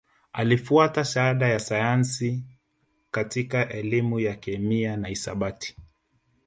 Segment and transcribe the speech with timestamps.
[0.33, 2.43] Alifuata Shahada ya Sayansi
[3.11, 5.75] katika Elimu ya Kemia na Hisabati